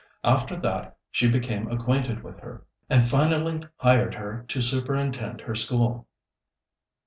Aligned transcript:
After 0.23 0.55
that, 0.57 0.97
she 1.11 1.29
became 1.29 1.67
acquainted 1.71 2.23
with 2.23 2.39
her, 2.39 2.65
and 2.89 3.05
finally 3.05 3.59
hired 3.77 4.15
her 4.15 4.45
to 4.47 4.59
superintend 4.59 5.41
her 5.41 5.53
school. 5.53 6.07